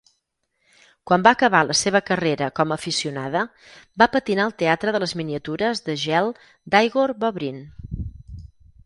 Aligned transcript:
Quan 1.09 1.25
va 1.25 1.33
acabar 1.35 1.59
la 1.65 1.73
seva 1.81 1.99
carrera 2.07 2.47
com 2.59 2.73
a 2.73 2.77
aficionada, 2.81 3.43
va 4.03 4.07
patinar 4.15 4.47
al 4.47 4.55
Teatre 4.63 4.95
de 4.97 5.03
les 5.05 5.13
Miniatures 5.21 5.85
de 5.91 5.97
Gel 6.05 6.33
d'Igor 6.77 7.15
Bobrin. 7.25 7.61